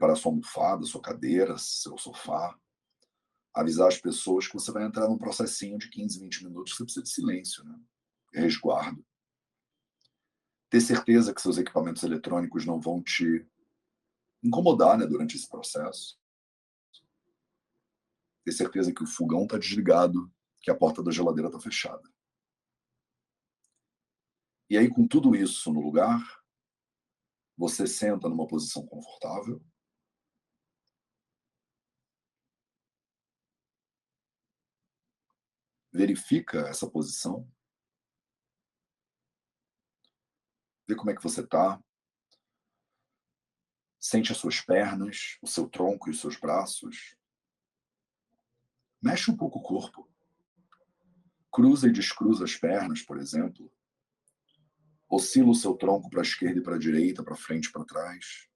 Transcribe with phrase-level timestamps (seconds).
[0.00, 2.58] preparar sua almofada, sua cadeira, seu sofá.
[3.52, 7.02] Avisar as pessoas que você vai entrar num processinho de 15, 20 minutos, você precisa
[7.02, 7.78] de silêncio, né?
[8.32, 9.04] resguardo.
[10.70, 13.46] Ter certeza que seus equipamentos eletrônicos não vão te
[14.42, 16.18] incomodar né, durante esse processo.
[18.44, 22.08] Ter certeza que o fogão está desligado, que a porta da geladeira está fechada.
[24.70, 26.22] E aí, com tudo isso no lugar,
[27.58, 29.60] você senta numa posição confortável.
[35.92, 37.50] Verifica essa posição.
[40.86, 41.82] Vê como é que você está.
[43.98, 47.16] Sente as suas pernas, o seu tronco e os seus braços.
[49.02, 50.10] Mexe um pouco o corpo.
[51.50, 53.72] Cruza e descruza as pernas, por exemplo.
[55.08, 57.84] Oscila o seu tronco para a esquerda e para a direita, para frente e para
[57.84, 58.48] trás.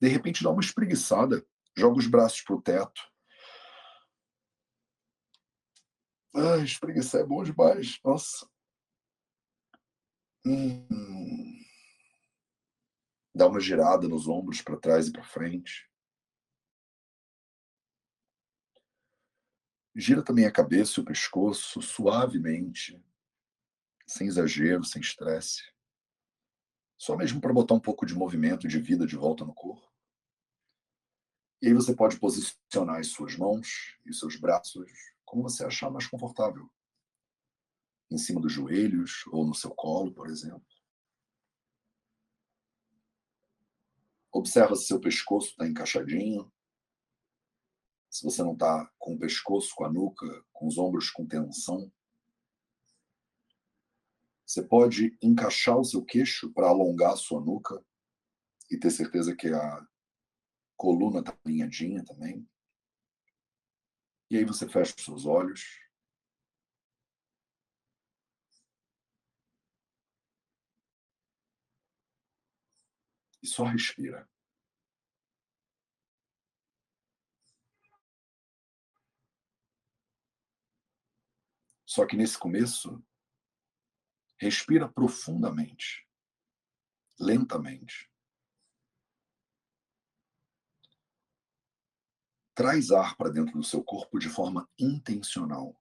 [0.00, 1.44] De repente dá uma espreguiçada,
[1.76, 3.09] joga os braços para o teto.
[6.34, 7.98] Ah, espreguiçar é bom demais.
[8.04, 8.48] Nossa.
[10.44, 11.60] Hum.
[13.34, 15.88] Dá uma girada nos ombros para trás e para frente.
[19.94, 23.02] Gira também a cabeça e o pescoço suavemente
[24.06, 25.62] sem exagero, sem estresse.
[26.98, 29.88] Só mesmo para botar um pouco de movimento, de vida de volta no corpo.
[31.62, 34.86] E aí você pode posicionar as suas mãos e os seus braços
[35.30, 36.68] como você achar mais confortável.
[38.10, 40.66] Em cima dos joelhos ou no seu colo, por exemplo.
[44.32, 46.52] Observa se seu pescoço está encaixadinho.
[48.10, 51.92] Se você não está com o pescoço, com a nuca, com os ombros com tensão.
[54.44, 57.80] Você pode encaixar o seu queixo para alongar a sua nuca
[58.68, 59.86] e ter certeza que a
[60.76, 62.50] coluna está alinhadinha também.
[64.30, 65.80] E aí você fecha os seus olhos.
[73.42, 74.28] E só respira.
[81.84, 83.02] Só que nesse começo,
[84.40, 86.08] Respira profundamente,
[87.18, 88.09] lentamente.
[92.60, 95.74] Traz ar para dentro do seu corpo de forma intencional.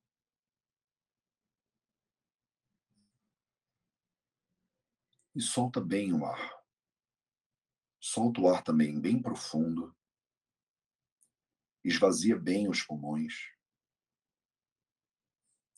[5.35, 6.63] E solta bem o ar.
[7.99, 9.93] Solta o ar também bem profundo.
[11.83, 13.53] Esvazia bem os pulmões.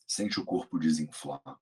[0.06, 1.60] Sente o corpo desinflar.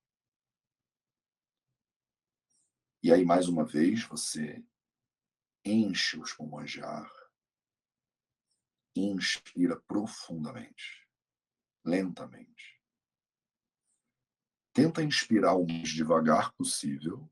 [3.01, 4.63] E aí, mais uma vez, você
[5.65, 7.20] enche os pulmões de ar,
[8.95, 11.07] inspira profundamente,
[11.83, 12.81] lentamente.
[14.73, 17.29] Tenta inspirar o mais devagar possível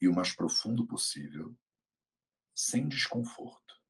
[0.00, 1.56] e o mais profundo possível,
[2.54, 3.82] sem desconforto.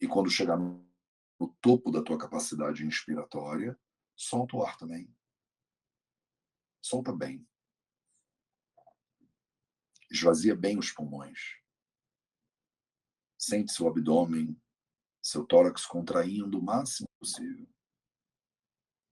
[0.00, 3.78] E quando chegar no topo da tua capacidade inspiratória,
[4.16, 5.14] solta o ar também.
[6.82, 7.46] Solta bem.
[10.10, 11.59] Esvazia bem os pulmões.
[13.40, 14.60] Sente seu abdômen,
[15.22, 17.66] seu tórax contraindo o máximo possível.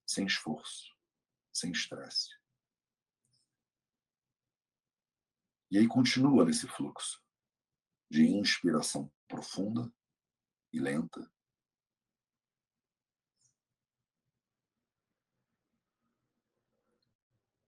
[0.07, 0.95] Sem esforço,
[1.51, 2.37] sem estresse.
[5.71, 7.23] E aí continua nesse fluxo
[8.11, 9.91] de inspiração profunda
[10.75, 11.31] e lenta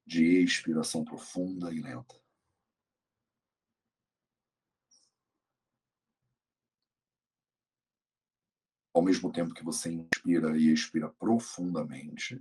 [0.07, 2.20] de expiração profunda e lenta.
[9.01, 12.39] Ao mesmo tempo que você inspira e expira profundamente,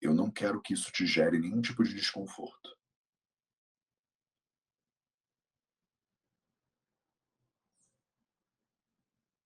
[0.00, 2.74] eu não quero que isso te gere nenhum tipo de desconforto.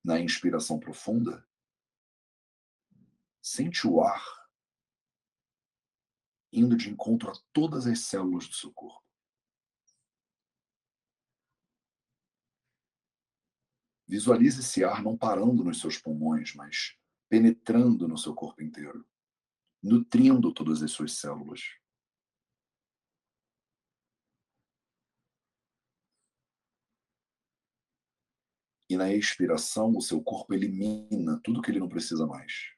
[0.01, 1.45] Na inspiração profunda,
[3.41, 4.47] sente o ar
[6.53, 9.06] indo de encontro a todas as células do seu corpo.
[14.07, 16.97] Visualize esse ar não parando nos seus pulmões, mas
[17.29, 19.05] penetrando no seu corpo inteiro,
[19.83, 21.61] nutrindo todas as suas células.
[28.89, 32.73] E na expiração, o seu corpo elimina tudo que ele não precisa mais.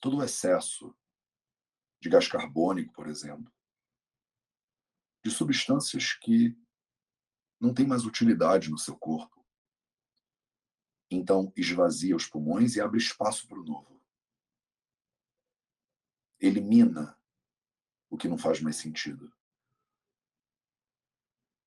[0.00, 0.96] Todo o excesso
[2.00, 3.52] de gás carbônico, por exemplo.
[5.22, 6.56] de substâncias que
[7.60, 9.46] não têm mais utilidade no seu corpo.
[11.10, 14.00] Então, esvazia os pulmões e abre espaço para o novo.
[16.40, 17.20] Elimina
[18.08, 19.30] o que não faz mais sentido,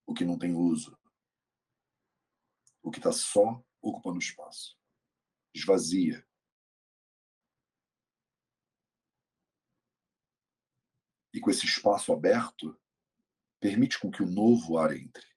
[0.06, 0.98] o que não tem uso,
[2.82, 4.78] o que está só ocupando espaço.
[5.54, 6.28] Esvazia.
[11.34, 12.80] E com esse espaço aberto,
[13.60, 15.33] permite com que o novo ar entre.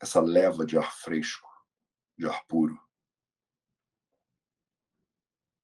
[0.00, 1.48] Essa leva de ar fresco,
[2.16, 2.80] de ar puro.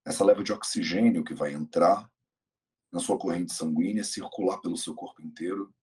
[0.05, 2.11] Essa leva de oxigênio que vai entrar
[2.93, 5.75] na sua corrente sanguínea, circular pelo seu corpo inteiro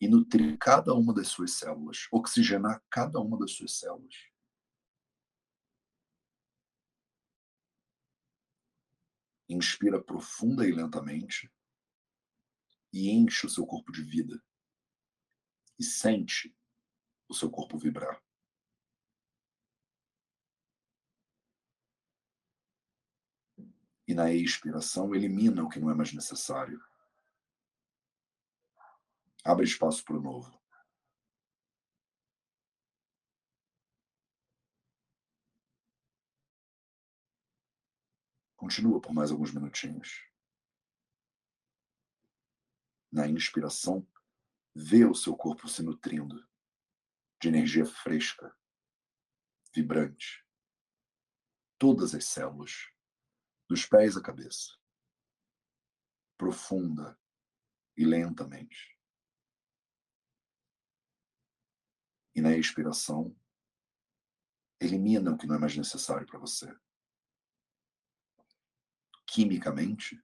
[0.00, 4.14] e nutrir cada uma das suas células, oxigenar cada uma das suas células.
[9.48, 11.50] Inspira profunda e lentamente
[12.92, 14.42] e enche o seu corpo de vida.
[15.78, 16.56] E sente
[17.28, 18.22] o seu corpo vibrar.
[24.06, 26.82] E na expiração, elimina o que não é mais necessário.
[29.42, 30.62] Abre espaço para o novo.
[38.56, 40.34] Continua por mais alguns minutinhos
[43.14, 44.04] na inspiração,
[44.74, 46.44] vê o seu corpo se nutrindo
[47.44, 48.56] de energia fresca,
[49.74, 50.42] vibrante.
[51.78, 52.90] Todas as células,
[53.68, 54.72] dos pés à cabeça,
[56.38, 57.20] profunda
[57.94, 58.98] e lentamente.
[62.34, 63.38] E na expiração,
[64.80, 66.74] elimina o que não é mais necessário para você.
[69.26, 70.18] Quimicamente,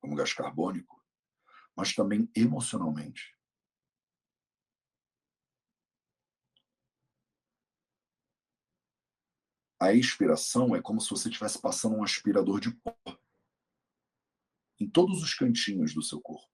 [0.00, 1.04] como gás carbônico,
[1.74, 3.36] mas também emocionalmente.
[9.82, 12.96] A expiração é como se você estivesse passando um aspirador de pó
[14.78, 16.48] em todos os cantinhos do seu corpo.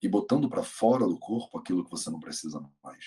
[0.00, 3.04] E botando para fora do corpo aquilo que você não precisa mais.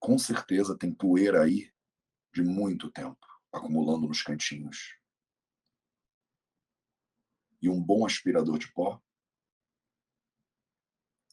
[0.00, 1.72] Com certeza tem poeira aí
[2.34, 4.98] de muito tempo, acumulando nos cantinhos.
[7.60, 9.00] E um bom aspirador de pó,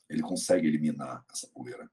[0.09, 1.89] ele consegue eliminar essa poeira.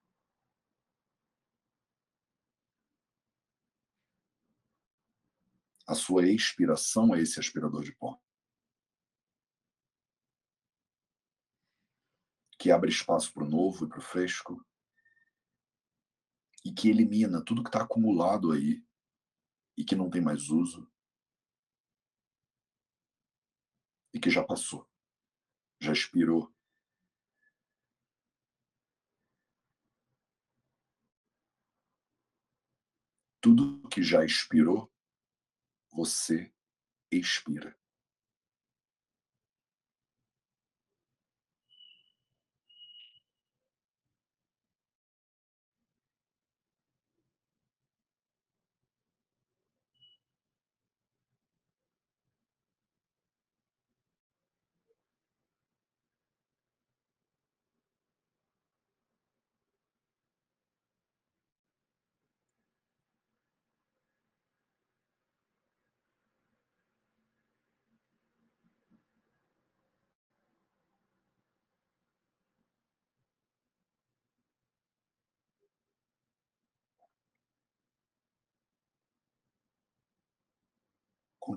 [5.86, 8.20] A sua expiração é esse aspirador de pó.
[12.58, 14.66] Que abre espaço para o novo e para o fresco.
[16.64, 18.84] E que elimina tudo que está acumulado aí
[19.76, 20.90] e que não tem mais uso
[24.16, 24.88] e que já passou,
[25.78, 26.55] já expirou.
[33.46, 34.92] Tudo que já expirou,
[35.92, 36.52] você
[37.12, 37.78] expira.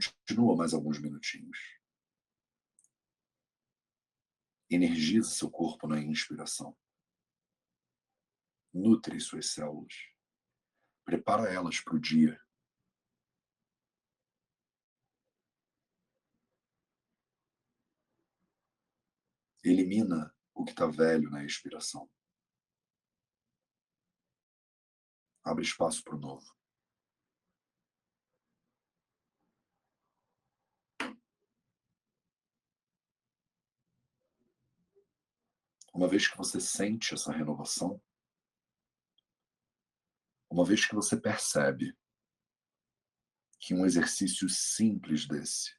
[0.07, 1.57] Continua mais alguns minutinhos.
[4.69, 6.77] Energiza seu corpo na inspiração.
[8.73, 9.93] Nutre suas células.
[11.03, 12.39] Prepara elas para o dia.
[19.63, 22.09] Elimina o que está velho na expiração.
[25.43, 26.58] Abre espaço para o novo.
[35.93, 38.01] uma vez que você sente essa renovação,
[40.49, 41.95] uma vez que você percebe
[43.59, 45.77] que um exercício simples desse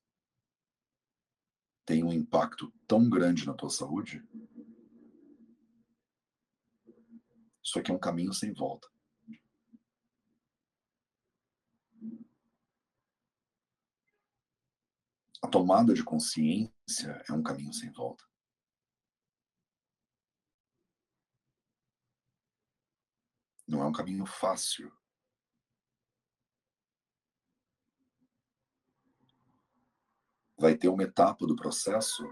[1.84, 4.22] tem um impacto tão grande na tua saúde,
[7.62, 8.88] isso aqui é um caminho sem volta.
[15.42, 18.29] A tomada de consciência é um caminho sem volta.
[23.70, 24.92] Não é um caminho fácil.
[30.58, 32.24] Vai ter uma etapa do processo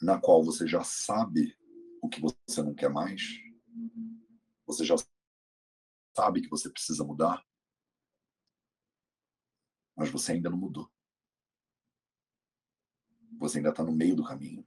[0.00, 1.58] na qual você já sabe
[2.00, 3.20] o que você não quer mais,
[4.64, 4.94] você já
[6.16, 7.44] sabe que você precisa mudar,
[9.96, 10.88] mas você ainda não mudou.
[13.40, 14.64] Você ainda está no meio do caminho.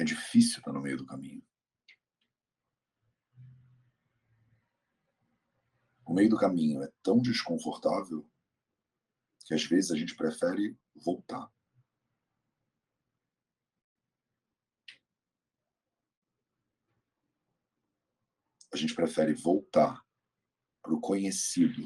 [0.00, 1.46] É difícil estar no meio do caminho.
[6.06, 8.26] O meio do caminho é tão desconfortável
[9.44, 11.52] que às vezes a gente prefere voltar.
[18.72, 20.02] A gente prefere voltar
[20.80, 21.84] para o conhecido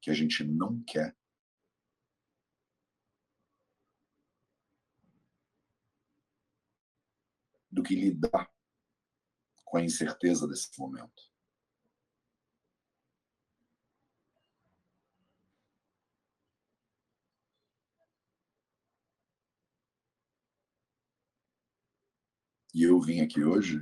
[0.00, 1.14] que a gente não quer
[7.84, 8.50] que lidar
[9.64, 11.34] com a incerteza desse momento.
[22.74, 23.78] E eu vim aqui hoje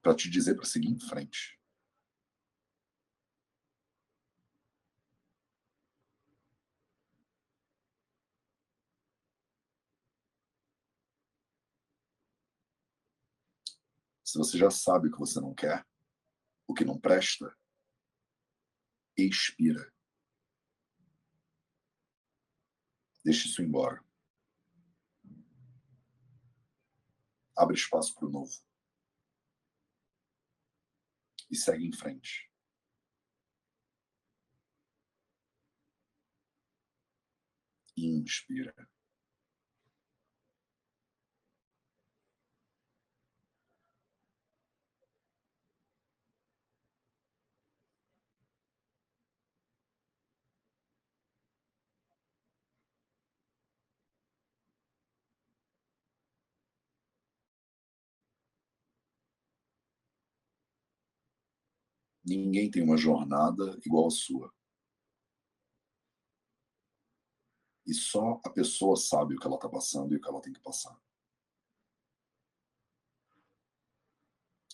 [0.00, 1.58] para te dizer para seguir em frente.
[14.34, 15.86] Se você já sabe o que você não quer,
[16.66, 17.56] o que não presta,
[19.16, 19.94] expira.
[23.24, 24.04] Deixe isso embora.
[27.56, 28.52] Abre espaço para o novo
[31.48, 32.50] e segue em frente.
[37.96, 38.74] Inspira.
[62.24, 64.52] Ninguém tem uma jornada igual a sua.
[67.86, 70.52] E só a pessoa sabe o que ela está passando e o que ela tem
[70.52, 70.98] que passar.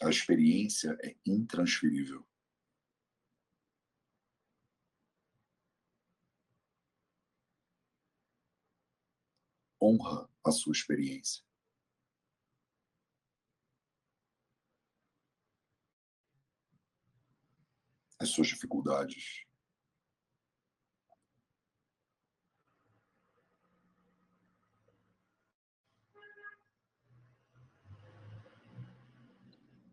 [0.03, 2.25] A experiência é intransferível.
[9.83, 11.50] Honra a sua experiência.
[18.21, 19.45] As suas dificuldades.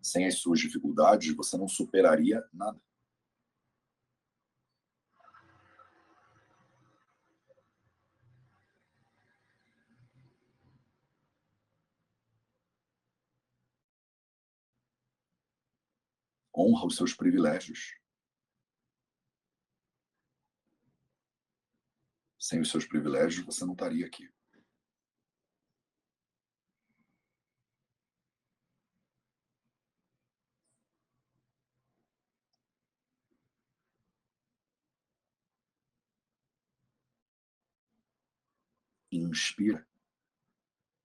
[0.01, 2.79] Sem as suas dificuldades, você não superaria nada.
[16.59, 17.93] honra os seus privilégios.
[22.47, 24.25] Sem os seus privilégios, você não estaria aqui.
[39.11, 39.85] Inspira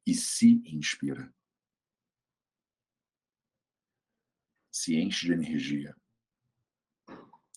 [0.06, 1.34] e se inspira.
[4.70, 5.96] Se enche de energia,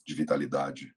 [0.04, 0.95] de vitalidade,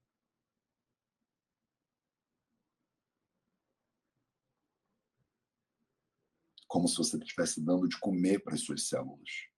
[6.69, 9.49] como se você estivesse dando de comer para as suas células.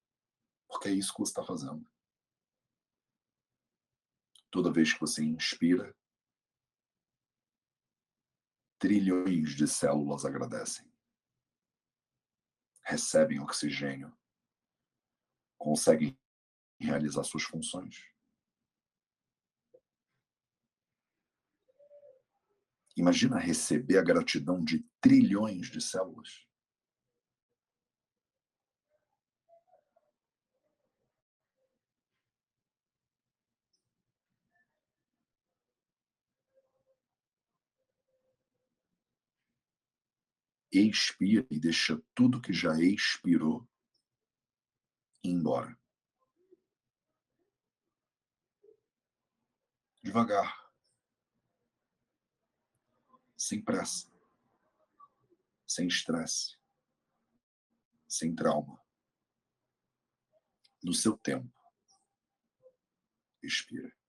[0.65, 1.85] Porque é isso que você está fazendo.
[4.49, 5.93] Toda vez que você inspira,
[8.79, 10.89] trilhões de células agradecem.
[12.83, 14.17] Recebem oxigênio.
[15.57, 16.17] Conseguem
[16.79, 18.09] realizar suas funções.
[22.95, 26.49] Imagina receber a gratidão de trilhões de células.
[40.71, 43.67] expira e deixa tudo que já expirou
[45.23, 45.77] embora.
[50.01, 50.71] Devagar.
[53.37, 54.09] Sem pressa.
[55.67, 56.57] Sem estresse.
[58.07, 58.81] Sem trauma.
[60.83, 61.51] No seu tempo.
[63.43, 64.00] Expira.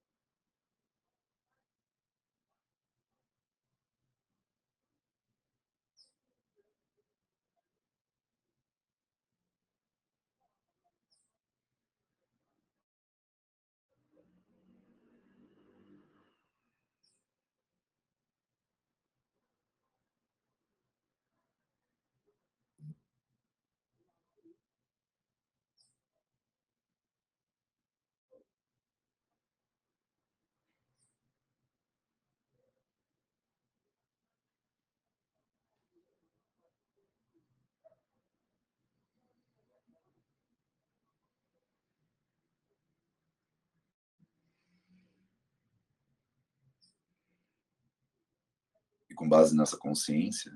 [49.12, 50.50] E com base nessa consciência,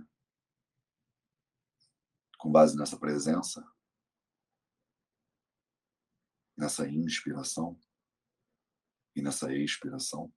[2.39, 3.63] com base nessa presença,
[6.57, 7.79] nessa inspiração?
[9.15, 10.33] E nessa expiração,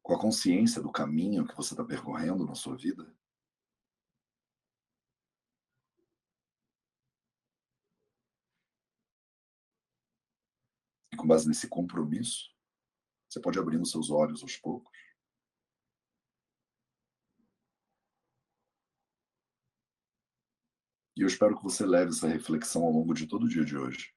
[0.00, 3.12] com a consciência do caminho que você está percorrendo na sua vida,
[11.12, 12.51] e com base nesse compromisso,
[13.32, 14.92] você pode abrir os seus olhos aos poucos.
[21.16, 23.76] E eu espero que você leve essa reflexão ao longo de todo o dia de
[23.76, 24.14] hoje.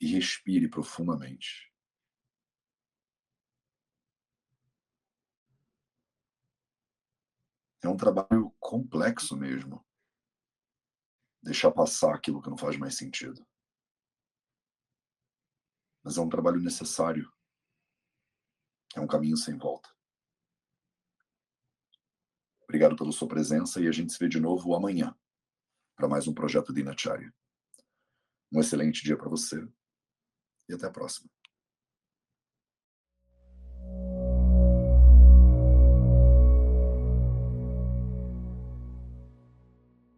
[0.00, 1.68] E respire profundamente.
[7.82, 9.84] É um trabalho complexo mesmo.
[11.42, 13.44] Deixar passar aquilo que não faz mais sentido
[16.02, 17.30] mas é um trabalho necessário.
[18.94, 19.88] É um caminho sem volta.
[22.64, 25.16] Obrigado pela sua presença e a gente se vê de novo amanhã
[25.96, 27.32] para mais um projeto de Inacharya.
[28.52, 29.60] Um excelente dia para você
[30.68, 31.28] e até a próxima.